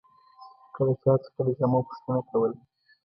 که 0.73 0.81
د 0.87 0.89
چا 1.03 1.13
څخه 1.23 1.39
د 1.45 1.47
جامو 1.57 1.79
پوښتنه 1.87 2.19
کوله. 2.29 2.57